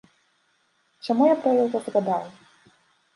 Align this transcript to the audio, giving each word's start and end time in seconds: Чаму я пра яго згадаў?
Чаму 1.05 1.27
я 1.27 1.35
пра 1.43 1.51
яго 1.57 1.81
згадаў? 1.91 2.23